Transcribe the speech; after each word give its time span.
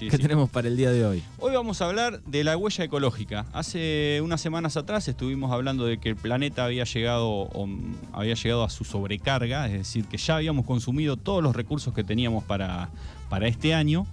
sí, 0.00 0.08
¿Qué 0.08 0.16
sí. 0.16 0.22
tenemos 0.22 0.48
para 0.48 0.68
el 0.68 0.76
día 0.76 0.90
de 0.90 1.04
hoy? 1.04 1.22
Hoy 1.38 1.52
vamos 1.54 1.82
a 1.82 1.86
hablar 1.86 2.22
de 2.22 2.42
la 2.42 2.56
huella 2.56 2.84
ecológica. 2.84 3.44
Hace 3.52 4.20
unas 4.24 4.40
semanas 4.40 4.76
atrás 4.78 5.06
estuvimos 5.08 5.52
hablando 5.52 5.84
de 5.84 5.98
que 5.98 6.08
el 6.08 6.16
planeta 6.16 6.64
había 6.64 6.84
llegado, 6.84 7.28
o, 7.28 7.68
había 8.12 8.34
llegado 8.34 8.64
a 8.64 8.70
su 8.70 8.84
sobrecarga, 8.84 9.66
es 9.66 9.72
decir, 9.72 10.06
que 10.06 10.16
ya 10.16 10.36
habíamos 10.36 10.64
consumido 10.64 11.16
todos 11.16 11.42
los 11.42 11.54
recursos 11.54 11.92
que 11.92 12.02
teníamos 12.02 12.44
para, 12.44 12.88
para 13.28 13.46
este 13.46 13.74
año. 13.74 14.06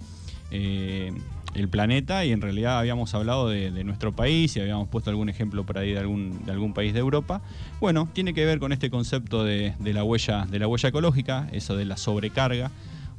eh, 0.50 1.12
el 1.54 1.66
planeta 1.68 2.26
y 2.26 2.30
en 2.30 2.42
realidad 2.42 2.78
habíamos 2.78 3.14
hablado 3.14 3.48
de, 3.48 3.70
de 3.70 3.82
nuestro 3.82 4.12
país 4.12 4.54
y 4.56 4.60
habíamos 4.60 4.86
puesto 4.88 5.08
algún 5.10 5.30
ejemplo 5.30 5.64
por 5.64 5.78
ahí 5.78 5.92
de 5.92 5.98
algún, 5.98 6.44
de 6.44 6.52
algún 6.52 6.74
país 6.74 6.92
de 6.92 7.00
Europa. 7.00 7.40
Bueno, 7.80 8.08
tiene 8.12 8.34
que 8.34 8.44
ver 8.44 8.58
con 8.58 8.72
este 8.72 8.90
concepto 8.90 9.44
de, 9.44 9.74
de 9.78 9.92
la 9.94 10.04
huella, 10.04 10.46
de 10.48 10.58
la 10.58 10.68
huella 10.68 10.90
ecológica, 10.90 11.48
eso 11.50 11.74
de 11.74 11.86
la 11.86 11.96
sobrecarga 11.96 12.70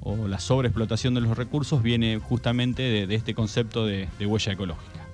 o 0.01 0.27
la 0.27 0.39
sobreexplotación 0.39 1.13
de 1.13 1.21
los 1.21 1.37
recursos 1.37 1.83
viene 1.83 2.19
justamente 2.19 3.07
de, 3.07 3.15
este 3.15 3.33
concepto 3.33 3.85
de, 3.85 4.07
huella 4.19 4.53
ecológica. 4.53 5.07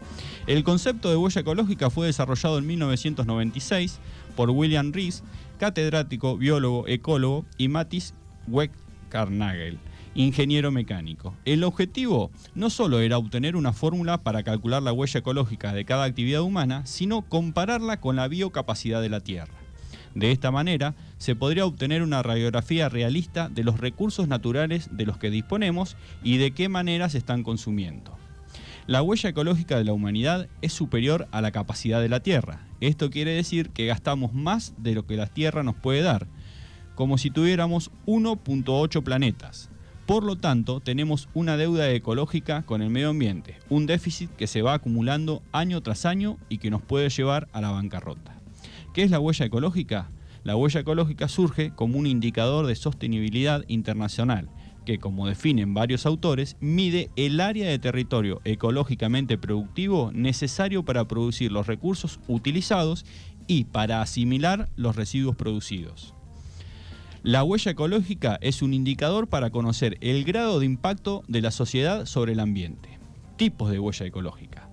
El 0.48 0.64
concepto 0.64 1.10
de 1.10 1.16
huella 1.16 1.42
ecológica 1.42 1.90
fue 1.90 2.08
desarrollado 2.08 2.60
en 2.60 2.68
1996 2.68 4.00
por 4.36 4.52
William 4.52 4.92
Rees, 4.94 5.24
catedrático, 5.58 6.38
biólogo, 6.38 6.88
ecólogo, 6.88 7.46
y 7.58 7.68
Matis 7.68 8.14
Weck-Carnagel, 8.48 9.80
ingeniero 10.14 10.72
mecánico. 10.72 11.34
El 11.46 11.64
objetivo 11.64 12.30
no 12.54 12.70
solo 12.70 13.00
era 13.00 13.18
obtener 13.18 13.56
una 13.56 13.74
fórmula 13.74 14.20
para 14.20 14.44
calcular 14.44 14.84
la 14.84 14.94
huella 14.94 15.20
ecológica 15.20 15.74
de 15.74 15.86
cada 15.86 16.04
actividad 16.04 16.42
humana, 16.42 16.86
sino 16.86 17.24
compararla 17.24 18.00
con 18.00 18.16
la 18.16 18.28
biocapacidad 18.28 19.02
de 19.02 19.10
la 19.10 19.22
Tierra. 19.22 19.65
De 20.16 20.32
esta 20.32 20.50
manera, 20.50 20.96
se 21.18 21.36
podría 21.36 21.66
obtener 21.66 22.02
una 22.02 22.24
radiografía 22.24 22.88
realista 22.88 23.50
de 23.50 23.66
los 23.66 23.80
recursos 23.80 24.30
naturales 24.30 24.90
de 24.92 25.06
los 25.06 25.18
que 25.18 25.30
disponemos 25.30 25.98
y 26.24 26.38
de 26.38 26.52
qué 26.52 26.70
manera 26.70 27.10
se 27.10 27.18
están 27.18 27.44
consumiendo. 27.44 28.18
La 28.88 29.02
huella 29.02 29.30
ecológica 29.30 29.78
de 29.78 29.84
la 29.84 29.94
humanidad 29.94 30.48
es 30.62 30.72
superior 30.72 31.28
a 31.32 31.42
la 31.42 31.52
capacidad 31.52 32.02
de 32.02 32.08
la 32.08 32.22
Tierra. 32.22 32.62
Esto 32.80 33.10
quiere 33.10 33.32
decir 33.32 33.72
que 33.72 33.88
gastamos 33.88 34.34
más 34.34 34.74
de 34.78 34.96
lo 34.96 35.06
que 35.06 35.18
la 35.18 35.28
Tierra 35.28 35.64
nos 35.64 35.76
puede 35.76 36.02
dar, 36.02 36.28
como 36.96 37.18
si 37.18 37.30
tuviéramos 37.30 37.92
1.8 38.06 39.04
planetas. 39.04 39.70
Por 40.06 40.24
lo 40.24 40.38
tanto, 40.38 40.80
tenemos 40.80 41.28
una 41.34 41.58
deuda 41.58 41.90
ecológica 41.90 42.62
con 42.62 42.82
el 42.82 42.92
medio 42.92 43.10
ambiente, 43.10 43.58
un 43.70 43.88
déficit 43.88 44.30
que 44.36 44.48
se 44.48 44.62
va 44.62 44.76
acumulando 44.76 45.42
año 45.52 45.82
tras 45.82 46.06
año 46.06 46.38
y 46.48 46.60
que 46.60 46.70
nos 46.70 46.84
puede 46.84 47.10
llevar 47.10 47.50
a 47.54 47.60
la 47.60 47.72
bancarrota. 47.72 48.35
¿Qué 48.96 49.04
es 49.04 49.12
la 49.12 49.20
huella 49.20 49.48
ecológica? 49.48 50.10
La 50.46 50.56
huella 50.56 50.80
ecológica 50.80 51.28
surge 51.28 51.72
como 51.76 52.00
un 52.00 52.08
indicador 52.08 52.66
de 52.66 52.78
sostenibilidad 52.78 53.66
internacional 53.68 54.50
que, 54.86 55.00
como 55.00 55.28
definen 55.28 55.74
varios 55.74 56.06
autores, 56.06 56.56
mide 56.62 57.10
el 57.18 57.42
área 57.42 57.70
de 57.70 57.78
territorio 57.78 58.40
ecológicamente 58.46 59.38
productivo 59.38 60.12
necesario 60.14 60.86
para 60.86 61.10
producir 61.10 61.52
los 61.52 61.68
recursos 61.68 62.22
utilizados 62.30 63.06
y 63.48 63.66
para 63.66 64.02
asimilar 64.02 64.70
los 64.78 64.96
residuos 64.96 65.36
producidos. 65.36 66.14
La 67.22 67.44
huella 67.44 67.72
ecológica 67.72 68.40
es 68.40 68.62
un 68.62 68.74
indicador 68.74 69.28
para 69.28 69.50
conocer 69.50 69.98
el 70.00 70.24
grado 70.24 70.62
de 70.62 70.68
impacto 70.68 71.22
de 71.28 71.42
la 71.42 71.52
sociedad 71.52 72.06
sobre 72.06 72.32
el 72.32 72.40
ambiente. 72.40 72.98
Tipos 73.36 73.72
de 73.72 73.80
huella 73.80 74.06
ecológica. 74.06 74.70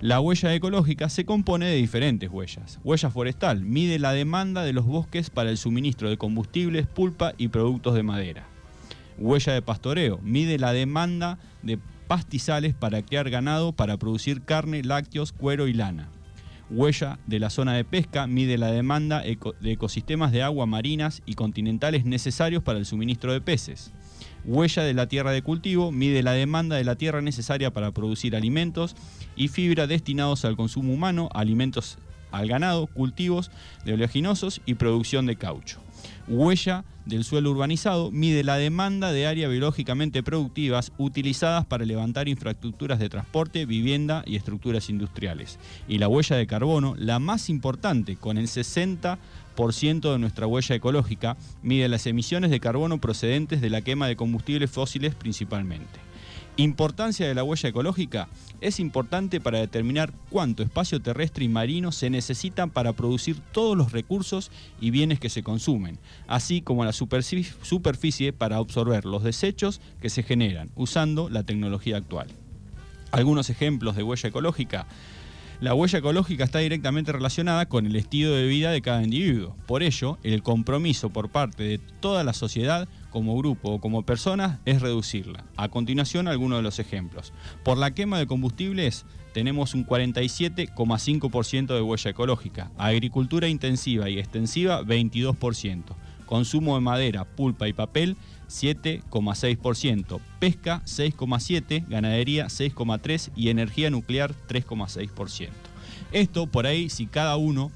La 0.00 0.20
huella 0.20 0.54
ecológica 0.54 1.08
se 1.08 1.24
compone 1.24 1.66
de 1.66 1.74
diferentes 1.74 2.30
huellas. 2.30 2.78
Huella 2.84 3.10
forestal 3.10 3.64
mide 3.64 3.98
la 3.98 4.12
demanda 4.12 4.62
de 4.62 4.72
los 4.72 4.86
bosques 4.86 5.28
para 5.28 5.50
el 5.50 5.58
suministro 5.58 6.08
de 6.08 6.16
combustibles, 6.16 6.86
pulpa 6.86 7.32
y 7.36 7.48
productos 7.48 7.96
de 7.96 8.04
madera. 8.04 8.46
Huella 9.18 9.54
de 9.54 9.60
pastoreo 9.60 10.20
mide 10.22 10.56
la 10.56 10.72
demanda 10.72 11.40
de 11.64 11.80
pastizales 12.06 12.74
para 12.74 13.02
criar 13.02 13.28
ganado 13.28 13.72
para 13.72 13.96
producir 13.96 14.42
carne, 14.42 14.84
lácteos, 14.84 15.32
cuero 15.32 15.66
y 15.66 15.72
lana. 15.72 16.08
Huella 16.70 17.18
de 17.26 17.40
la 17.40 17.50
zona 17.50 17.72
de 17.72 17.84
pesca 17.84 18.28
mide 18.28 18.56
la 18.56 18.70
demanda 18.70 19.22
de 19.22 19.72
ecosistemas 19.72 20.30
de 20.30 20.44
agua 20.44 20.66
marinas 20.66 21.22
y 21.26 21.34
continentales 21.34 22.04
necesarios 22.04 22.62
para 22.62 22.78
el 22.78 22.86
suministro 22.86 23.32
de 23.32 23.40
peces. 23.40 23.92
Huella 24.50 24.82
de 24.82 24.94
la 24.94 25.06
tierra 25.06 25.30
de 25.30 25.42
cultivo 25.42 25.92
mide 25.92 26.22
la 26.22 26.32
demanda 26.32 26.76
de 26.76 26.84
la 26.84 26.96
tierra 26.96 27.20
necesaria 27.20 27.70
para 27.70 27.92
producir 27.92 28.34
alimentos 28.34 28.96
y 29.36 29.48
fibra 29.48 29.86
destinados 29.86 30.46
al 30.46 30.56
consumo 30.56 30.94
humano, 30.94 31.28
alimentos 31.34 31.98
al 32.30 32.48
ganado, 32.48 32.86
cultivos 32.86 33.50
de 33.84 33.92
oleaginosos 33.92 34.62
y 34.64 34.76
producción 34.76 35.26
de 35.26 35.36
caucho. 35.36 35.82
Huella 36.28 36.84
del 37.06 37.24
suelo 37.24 37.50
urbanizado 37.50 38.10
mide 38.10 38.44
la 38.44 38.56
demanda 38.56 39.12
de 39.12 39.26
áreas 39.26 39.50
biológicamente 39.50 40.22
productivas 40.22 40.92
utilizadas 40.98 41.64
para 41.64 41.86
levantar 41.86 42.28
infraestructuras 42.28 42.98
de 42.98 43.08
transporte, 43.08 43.64
vivienda 43.64 44.22
y 44.26 44.36
estructuras 44.36 44.90
industriales. 44.90 45.58
Y 45.88 45.98
la 45.98 46.08
huella 46.08 46.36
de 46.36 46.46
carbono, 46.46 46.94
la 46.98 47.18
más 47.18 47.48
importante, 47.48 48.16
con 48.16 48.36
el 48.36 48.46
60% 48.46 49.18
de 50.12 50.18
nuestra 50.18 50.46
huella 50.46 50.74
ecológica, 50.74 51.38
mide 51.62 51.88
las 51.88 52.06
emisiones 52.06 52.50
de 52.50 52.60
carbono 52.60 52.98
procedentes 52.98 53.62
de 53.62 53.70
la 53.70 53.80
quema 53.80 54.06
de 54.06 54.16
combustibles 54.16 54.70
fósiles 54.70 55.14
principalmente. 55.14 56.07
Importancia 56.60 57.28
de 57.28 57.36
la 57.36 57.44
huella 57.44 57.68
ecológica 57.68 58.26
es 58.60 58.80
importante 58.80 59.40
para 59.40 59.60
determinar 59.60 60.12
cuánto 60.28 60.64
espacio 60.64 61.00
terrestre 61.00 61.44
y 61.44 61.48
marino 61.48 61.92
se 61.92 62.10
necesitan 62.10 62.70
para 62.70 62.94
producir 62.94 63.38
todos 63.52 63.76
los 63.76 63.92
recursos 63.92 64.50
y 64.80 64.90
bienes 64.90 65.20
que 65.20 65.28
se 65.28 65.44
consumen, 65.44 66.00
así 66.26 66.60
como 66.60 66.84
la 66.84 66.90
superfi- 66.90 67.54
superficie 67.62 68.32
para 68.32 68.56
absorber 68.56 69.04
los 69.04 69.22
desechos 69.22 69.80
que 70.02 70.10
se 70.10 70.24
generan 70.24 70.68
usando 70.74 71.28
la 71.28 71.44
tecnología 71.44 71.96
actual. 71.96 72.26
Algunos 73.12 73.50
ejemplos 73.50 73.94
de 73.94 74.02
huella 74.02 74.28
ecológica. 74.28 74.88
La 75.60 75.74
huella 75.74 75.98
ecológica 75.98 76.44
está 76.44 76.60
directamente 76.60 77.10
relacionada 77.10 77.66
con 77.66 77.84
el 77.84 77.96
estilo 77.96 78.30
de 78.30 78.46
vida 78.46 78.70
de 78.70 78.80
cada 78.80 79.02
individuo. 79.02 79.56
Por 79.66 79.82
ello, 79.82 80.16
el 80.22 80.44
compromiso 80.44 81.10
por 81.10 81.30
parte 81.30 81.64
de 81.64 81.78
toda 81.78 82.22
la 82.22 82.32
sociedad, 82.32 82.88
como 83.10 83.36
grupo 83.36 83.72
o 83.72 83.80
como 83.80 84.02
personas, 84.02 84.60
es 84.66 84.80
reducirla. 84.80 85.46
A 85.56 85.68
continuación, 85.68 86.28
algunos 86.28 86.60
de 86.60 86.62
los 86.62 86.78
ejemplos. 86.78 87.32
Por 87.64 87.76
la 87.76 87.90
quema 87.90 88.20
de 88.20 88.28
combustibles, 88.28 89.04
tenemos 89.32 89.74
un 89.74 89.84
47,5% 89.84 91.74
de 91.74 91.82
huella 91.82 92.10
ecológica. 92.12 92.70
Agricultura 92.78 93.48
intensiva 93.48 94.08
y 94.08 94.20
extensiva, 94.20 94.82
22%. 94.82 95.82
Consumo 96.28 96.74
de 96.74 96.82
madera, 96.82 97.24
pulpa 97.24 97.68
y 97.68 97.72
papel, 97.72 98.16
7,6%. 98.48 100.20
Pesca, 100.38 100.82
6,7%. 100.84 101.88
Ganadería, 101.88 102.46
6,3%. 102.46 103.30
Y 103.34 103.48
energía 103.48 103.90
nuclear, 103.90 104.34
3,6%. 104.46 105.48
Esto, 106.12 106.46
por 106.46 106.66
ahí, 106.66 106.90
si 106.90 107.06
cada 107.06 107.36
uno 107.36 107.70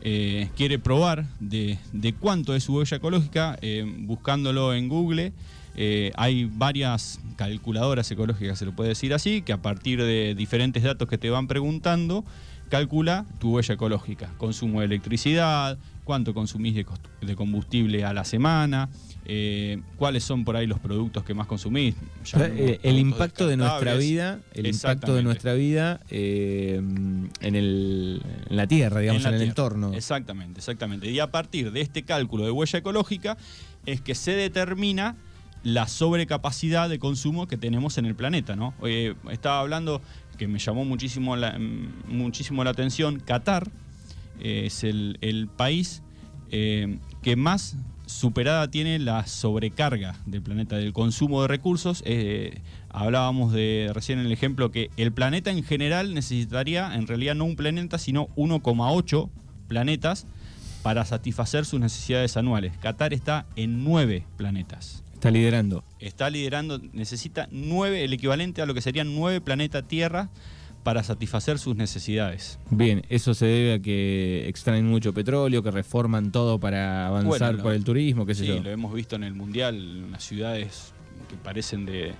eh, 0.00 0.48
quiere 0.56 0.78
probar 0.78 1.26
de, 1.38 1.78
de 1.92 2.14
cuánto 2.14 2.54
es 2.54 2.64
su 2.64 2.74
huella 2.74 2.96
ecológica, 2.96 3.58
eh, 3.60 3.84
buscándolo 4.00 4.74
en 4.74 4.88
Google, 4.88 5.32
eh, 5.74 6.12
hay 6.16 6.44
varias 6.44 7.20
calculadoras 7.36 8.10
ecológicas, 8.10 8.58
se 8.58 8.64
lo 8.64 8.72
puede 8.72 8.90
decir 8.90 9.14
así, 9.14 9.42
que 9.42 9.52
a 9.52 9.62
partir 9.62 10.02
de 10.02 10.34
diferentes 10.34 10.82
datos 10.82 11.08
que 11.08 11.18
te 11.18 11.30
van 11.30 11.46
preguntando, 11.46 12.24
calcula 12.68 13.26
tu 13.38 13.56
huella 13.56 13.74
ecológica. 13.74 14.30
Consumo 14.38 14.80
de 14.80 14.86
electricidad, 14.86 15.78
cuánto 16.04 16.34
consumís 16.34 16.74
de, 16.74 17.36
combustible 17.36 18.04
a 18.04 18.12
la 18.12 18.24
semana, 18.24 18.88
eh, 19.24 19.80
cuáles 19.96 20.24
son 20.24 20.44
por 20.44 20.56
ahí 20.56 20.66
los 20.66 20.80
productos 20.80 21.22
que 21.24 21.34
más 21.34 21.46
consumís. 21.46 21.94
Ya 22.24 22.46
Eh, 22.46 22.80
el 22.82 22.98
impacto 22.98 23.46
de 23.46 23.56
nuestra 23.56 23.94
vida, 23.94 24.40
el 24.54 24.66
impacto 24.66 25.14
de 25.14 25.22
nuestra 25.22 25.54
vida 25.54 26.00
eh, 26.10 26.76
en, 26.76 27.54
el, 27.54 28.22
en 28.48 28.56
la 28.56 28.66
tierra, 28.66 29.00
digamos, 29.00 29.22
en, 29.24 29.28
el 29.28 29.38
tierra. 29.38 29.50
entorno. 29.50 29.94
Exactamente, 29.94 30.60
exactamente. 30.60 31.10
Y 31.10 31.20
a 31.20 31.30
partir 31.30 31.70
de 31.72 31.80
este 31.80 32.02
cálculo 32.02 32.44
de 32.44 32.50
huella 32.50 32.78
ecológica 32.78 33.36
es 33.86 34.00
que 34.00 34.14
se 34.14 34.32
determina 34.32 35.16
la 35.62 35.86
sobrecapacidad 35.86 36.88
de 36.88 36.98
consumo 36.98 37.46
que 37.46 37.56
tenemos 37.56 37.96
en 37.96 38.06
el 38.06 38.16
planeta, 38.16 38.56
¿no? 38.56 38.74
Estaba 39.30 39.60
hablando 39.60 40.02
que 40.36 40.48
me 40.48 40.58
llamó 40.58 40.84
muchísimo 40.84 41.36
la, 41.36 41.56
muchísimo 42.08 42.64
la 42.64 42.70
atención, 42.70 43.20
Qatar 43.20 43.70
es 44.42 44.84
el, 44.84 45.18
el 45.20 45.48
país 45.48 46.02
eh, 46.50 46.98
que 47.22 47.34
más 47.36 47.76
superada 48.04 48.70
tiene 48.70 48.98
la 48.98 49.26
sobrecarga 49.26 50.16
del 50.26 50.42
planeta, 50.42 50.76
del 50.76 50.92
consumo 50.92 51.42
de 51.42 51.48
recursos. 51.48 52.02
Eh, 52.04 52.60
hablábamos 52.90 53.52
de 53.52 53.90
recién 53.94 54.18
en 54.18 54.26
el 54.26 54.32
ejemplo 54.32 54.70
que 54.70 54.90
el 54.96 55.12
planeta 55.12 55.50
en 55.50 55.64
general 55.64 56.14
necesitaría, 56.14 56.94
en 56.94 57.06
realidad 57.06 57.34
no 57.34 57.44
un 57.44 57.56
planeta, 57.56 57.98
sino 57.98 58.28
1,8 58.36 59.30
planetas 59.66 60.26
para 60.82 61.04
satisfacer 61.04 61.64
sus 61.64 61.80
necesidades 61.80 62.36
anuales. 62.36 62.76
Qatar 62.78 63.14
está 63.14 63.46
en 63.56 63.82
9 63.84 64.26
planetas. 64.36 65.04
Está 65.14 65.30
liderando. 65.30 65.84
Está 66.00 66.28
liderando, 66.28 66.80
necesita 66.92 67.48
9, 67.50 68.04
el 68.04 68.12
equivalente 68.12 68.60
a 68.60 68.66
lo 68.66 68.74
que 68.74 68.82
serían 68.82 69.14
9 69.14 69.40
planetas 69.40 69.86
Tierra 69.86 70.28
para 70.82 71.02
satisfacer 71.04 71.58
sus 71.58 71.76
necesidades. 71.76 72.58
Bien, 72.70 73.02
eso 73.08 73.34
se 73.34 73.46
debe 73.46 73.74
a 73.74 73.78
que 73.80 74.48
extraen 74.48 74.86
mucho 74.86 75.12
petróleo, 75.14 75.62
que 75.62 75.70
reforman 75.70 76.32
todo 76.32 76.58
para 76.58 77.06
avanzar 77.06 77.28
Bueno, 77.28 77.52
lo- 77.58 77.62
por 77.62 77.72
el 77.74 77.84
turismo, 77.84 78.26
qué 78.26 78.34
sé 78.34 78.42
Sí, 78.42 78.48
yo. 78.48 78.62
lo 78.62 78.70
hemos 78.70 78.92
visto 78.92 79.14
en 79.16 79.24
el 79.24 79.34
Mundial, 79.34 80.04
unas 80.08 80.24
ciudades 80.24 80.92
que 81.28 81.36
parecen 81.36 81.86
de, 81.86 82.12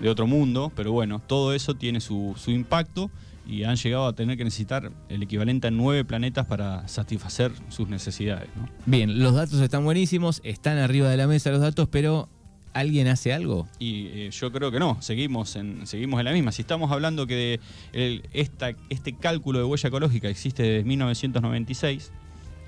de 0.00 0.08
otro 0.08 0.26
mundo, 0.26 0.70
pero 0.76 0.92
bueno, 0.92 1.20
todo 1.26 1.54
eso 1.54 1.74
tiene 1.74 2.00
su, 2.00 2.34
su 2.36 2.50
impacto 2.50 3.10
y 3.46 3.64
han 3.64 3.76
llegado 3.76 4.06
a 4.06 4.14
tener 4.14 4.36
que 4.38 4.44
necesitar 4.44 4.90
el 5.08 5.22
equivalente 5.22 5.66
a 5.68 5.70
nueve 5.70 6.04
planetas 6.04 6.46
para 6.46 6.86
satisfacer 6.88 7.52
sus 7.68 7.88
necesidades. 7.88 8.48
¿no? 8.56 8.68
Bien, 8.86 9.18
los 9.18 9.34
datos 9.34 9.60
están 9.60 9.84
buenísimos, 9.84 10.40
están 10.44 10.78
arriba 10.78 11.08
de 11.10 11.16
la 11.16 11.26
mesa 11.26 11.50
los 11.50 11.60
datos, 11.60 11.88
pero 11.90 12.28
¿alguien 12.74 13.06
hace 13.08 13.32
algo? 13.32 13.66
Y 13.78 14.06
eh, 14.08 14.30
yo 14.30 14.52
creo 14.52 14.70
que 14.70 14.78
no, 14.78 15.00
seguimos 15.00 15.56
en, 15.56 15.86
seguimos 15.86 16.18
en 16.20 16.26
la 16.26 16.32
misma. 16.32 16.52
Si 16.52 16.60
estamos 16.62 16.90
hablando 16.92 17.26
que 17.26 17.34
de 17.34 17.60
el- 17.92 18.28
esta, 18.32 18.72
este 18.90 19.14
cálculo 19.14 19.60
de 19.60 19.64
huella 19.64 19.88
ecológica 19.88 20.28
existe 20.28 20.62
desde 20.62 20.84
1996, 20.84 22.12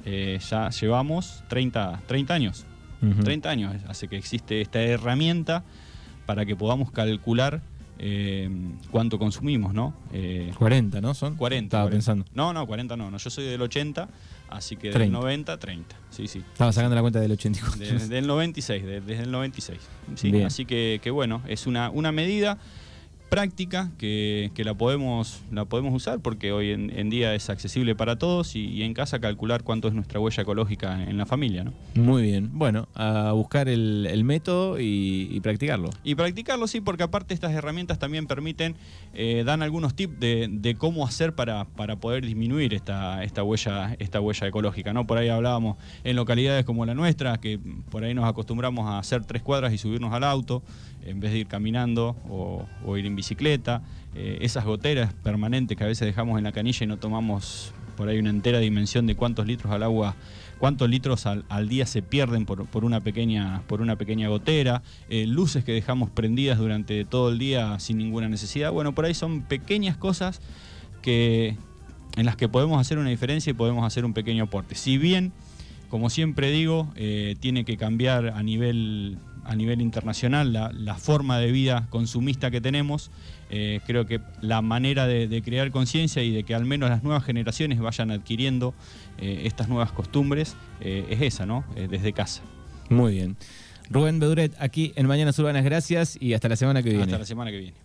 eh, 0.04 0.38
ya 0.48 0.70
llevamos 0.70 1.42
30, 1.48 2.00
30 2.06 2.34
años. 2.34 2.64
Ujú. 3.02 3.22
30 3.24 3.50
años 3.50 3.74
hace 3.88 4.08
que 4.08 4.16
existe 4.16 4.60
esta 4.62 4.80
herramienta 4.80 5.64
para 6.24 6.46
que 6.46 6.56
podamos 6.56 6.90
calcular 6.90 7.60
eh, 7.98 8.48
cuánto 8.90 9.18
consumimos, 9.18 9.72
¿no? 9.74 9.94
Eh, 10.12 10.52
40, 10.58 11.00
¿no? 11.00 11.14
Son 11.14 11.36
40. 11.36 11.66
Estaba 11.66 11.84
40. 11.84 11.96
pensando. 11.96 12.24
No, 12.34 12.52
no, 12.52 12.66
40 12.66 12.96
no, 12.96 13.10
no. 13.10 13.16
Yo 13.18 13.30
soy 13.30 13.44
del 13.44 13.62
80, 13.62 14.08
así 14.50 14.76
que 14.76 14.90
30. 14.90 14.98
del 15.00 15.12
90, 15.12 15.58
30. 15.58 15.96
Sí, 16.10 16.26
sí. 16.28 16.38
Estaba 16.52 16.72
sacando 16.72 16.94
la 16.94 17.00
cuenta 17.00 17.20
del 17.20 17.32
84. 17.32 17.78
De- 17.78 18.08
del 18.08 18.26
96, 18.26 18.84
de- 18.84 19.00
desde 19.00 19.22
el 19.24 19.30
96. 19.30 19.78
Sí, 20.14 20.42
así 20.42 20.64
que, 20.66 21.00
que 21.02 21.10
bueno, 21.10 21.42
es 21.48 21.66
una, 21.66 21.90
una 21.90 22.12
medida 22.12 22.58
práctica 23.28 23.90
que, 23.98 24.50
que 24.54 24.64
la, 24.64 24.74
podemos, 24.74 25.42
la 25.50 25.64
podemos 25.64 25.92
usar 25.94 26.20
porque 26.20 26.52
hoy 26.52 26.70
en, 26.70 26.90
en 26.96 27.10
día 27.10 27.34
es 27.34 27.50
accesible 27.50 27.94
para 27.94 28.16
todos 28.16 28.56
y, 28.56 28.66
y 28.66 28.82
en 28.82 28.94
casa 28.94 29.18
calcular 29.20 29.62
cuánto 29.62 29.88
es 29.88 29.94
nuestra 29.94 30.20
huella 30.20 30.42
ecológica 30.42 31.02
en 31.02 31.18
la 31.18 31.26
familia. 31.26 31.64
¿no? 31.64 31.72
Muy 31.94 32.22
bien. 32.22 32.50
Bueno, 32.52 32.88
a 32.94 33.32
buscar 33.32 33.68
el, 33.68 34.06
el 34.10 34.24
método 34.24 34.78
y, 34.78 35.28
y 35.30 35.40
practicarlo. 35.40 35.90
Y 36.04 36.14
practicarlo, 36.14 36.66
sí, 36.66 36.80
porque 36.80 37.02
aparte 37.02 37.34
estas 37.34 37.52
herramientas 37.52 37.98
también 37.98 38.26
permiten, 38.26 38.76
eh, 39.14 39.42
dan 39.44 39.62
algunos 39.62 39.94
tips 39.94 40.20
de, 40.20 40.48
de 40.50 40.76
cómo 40.76 41.06
hacer 41.06 41.34
para, 41.34 41.64
para 41.64 41.96
poder 41.96 42.24
disminuir 42.24 42.74
esta, 42.74 43.24
esta, 43.24 43.42
huella, 43.42 43.96
esta 43.98 44.20
huella 44.20 44.46
ecológica. 44.46 44.92
¿no? 44.92 45.06
Por 45.06 45.18
ahí 45.18 45.28
hablábamos 45.28 45.76
en 46.04 46.16
localidades 46.16 46.64
como 46.64 46.86
la 46.86 46.94
nuestra, 46.94 47.38
que 47.38 47.58
por 47.90 48.04
ahí 48.04 48.14
nos 48.14 48.24
acostumbramos 48.24 48.86
a 48.86 48.98
hacer 48.98 49.24
tres 49.24 49.42
cuadras 49.42 49.72
y 49.72 49.78
subirnos 49.78 50.12
al 50.12 50.24
auto, 50.24 50.62
en 51.04 51.20
vez 51.20 51.32
de 51.32 51.38
ir 51.38 51.46
caminando 51.46 52.16
o, 52.28 52.66
o 52.84 52.96
ir 52.96 53.06
bicicleta. 53.16 53.82
Eh, 54.14 54.38
esas 54.42 54.64
goteras 54.64 55.12
permanentes 55.12 55.76
que 55.76 55.84
a 55.84 55.86
veces 55.86 56.06
dejamos 56.06 56.38
en 56.38 56.44
la 56.44 56.52
canilla 56.52 56.84
y 56.84 56.86
no 56.86 56.96
tomamos 56.98 57.72
por 57.96 58.08
ahí 58.08 58.18
una 58.18 58.30
entera 58.30 58.60
dimensión 58.60 59.06
de 59.06 59.16
cuántos 59.16 59.46
litros 59.46 59.72
al 59.72 59.82
agua, 59.82 60.14
cuántos 60.58 60.88
litros 60.88 61.26
al, 61.26 61.68
día 61.68 61.86
se 61.86 62.02
pierden 62.02 62.46
por, 62.46 62.66
por 62.66 62.84
una 62.84 63.00
pequeña, 63.00 63.62
por 63.66 63.80
una 63.80 63.96
pequeña 63.96 64.28
gotera, 64.28 64.82
eh, 65.08 65.26
luces 65.26 65.64
que 65.64 65.72
dejamos 65.72 66.10
prendidas 66.10 66.58
durante 66.58 67.04
todo 67.04 67.30
el 67.30 67.38
día 67.38 67.78
sin 67.80 67.98
ninguna 67.98 68.28
necesidad. 68.28 68.70
Bueno, 68.70 68.94
por 68.94 69.06
ahí 69.06 69.14
son 69.14 69.42
pequeñas 69.42 69.96
cosas 69.96 70.40
que, 71.02 71.56
en 72.16 72.26
las 72.26 72.36
que 72.36 72.48
podemos 72.48 72.80
hacer 72.80 72.98
una 72.98 73.10
diferencia 73.10 73.50
y 73.50 73.54
podemos 73.54 73.84
hacer 73.84 74.04
un 74.04 74.12
pequeño 74.12 74.44
aporte. 74.44 74.74
Si 74.74 74.98
bien, 74.98 75.32
como 75.88 76.10
siempre 76.10 76.50
digo, 76.50 76.92
eh, 76.96 77.36
tiene 77.40 77.64
que 77.64 77.76
cambiar 77.76 78.28
a 78.28 78.42
nivel, 78.42 79.18
a 79.46 79.54
nivel 79.56 79.80
internacional 79.80 80.52
la, 80.52 80.72
la 80.72 80.94
forma 80.96 81.38
de 81.38 81.50
vida 81.50 81.86
consumista 81.90 82.50
que 82.50 82.60
tenemos, 82.60 83.10
eh, 83.50 83.80
creo 83.86 84.06
que 84.06 84.20
la 84.40 84.62
manera 84.62 85.06
de, 85.06 85.28
de 85.28 85.42
crear 85.42 85.70
conciencia 85.70 86.22
y 86.22 86.32
de 86.32 86.42
que 86.44 86.54
al 86.54 86.64
menos 86.64 86.90
las 86.90 87.02
nuevas 87.02 87.24
generaciones 87.24 87.80
vayan 87.80 88.10
adquiriendo 88.10 88.74
eh, 89.18 89.42
estas 89.44 89.68
nuevas 89.68 89.92
costumbres 89.92 90.56
eh, 90.80 91.06
es 91.10 91.22
esa, 91.22 91.46
¿no? 91.46 91.64
Desde 91.74 92.12
casa. 92.12 92.42
Muy 92.90 93.14
bien. 93.14 93.36
Rubén 93.88 94.18
Beduret, 94.18 94.54
aquí 94.58 94.92
en 94.96 95.06
Mañanas 95.06 95.38
Urbanas, 95.38 95.64
gracias 95.64 96.18
y 96.20 96.34
hasta 96.34 96.48
la 96.48 96.56
semana 96.56 96.82
que 96.82 96.90
viene. 96.90 97.04
Hasta 97.04 97.18
la 97.18 97.24
semana 97.24 97.50
que 97.50 97.58
viene. 97.58 97.76